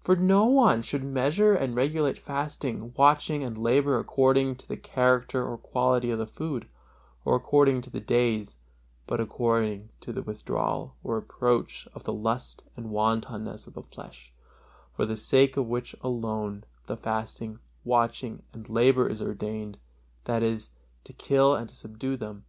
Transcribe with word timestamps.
For 0.00 0.14
no 0.14 0.44
one 0.46 0.80
should 0.82 1.02
measure 1.02 1.52
and 1.52 1.74
regulate 1.74 2.18
fasting, 2.18 2.94
watching 2.96 3.42
and 3.42 3.58
labor 3.58 3.98
according 3.98 4.54
to 4.58 4.68
the 4.68 4.76
character 4.76 5.44
or 5.44 5.58
quantity 5.58 6.12
of 6.12 6.20
the 6.20 6.26
food, 6.28 6.68
or 7.24 7.34
according 7.34 7.80
to 7.80 7.90
the 7.90 7.98
days, 7.98 8.58
but 9.08 9.18
according 9.18 9.88
to 10.02 10.12
the 10.12 10.22
withdrawal 10.22 10.94
or 11.02 11.16
approach 11.18 11.88
of 11.94 12.04
the 12.04 12.12
lust 12.12 12.62
and 12.76 12.90
wantonness 12.92 13.66
of 13.66 13.74
the 13.74 13.82
flesh, 13.82 14.32
for 14.94 15.04
the 15.04 15.16
sake 15.16 15.56
of 15.56 15.66
which 15.66 15.96
alone 16.00 16.62
the 16.86 16.96
fasting, 16.96 17.58
watching 17.82 18.44
and 18.52 18.68
labor 18.68 19.08
is 19.08 19.20
ordained, 19.20 19.78
that 20.26 20.44
is, 20.44 20.70
to 21.02 21.12
kill 21.12 21.56
and 21.56 21.68
to 21.70 21.74
subdue 21.74 22.16
them. 22.16 22.44